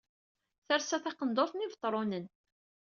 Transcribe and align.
Tersa 0.67 0.97
taqenduṛt 1.03 1.53
n 1.55 1.63
Yibetṛunen. 1.63 2.25